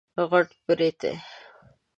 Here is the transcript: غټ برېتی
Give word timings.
غټ 0.31 0.49
برېتی 0.65 1.11